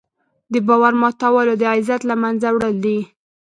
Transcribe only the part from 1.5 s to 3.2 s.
د عزت له منځه وړل دي.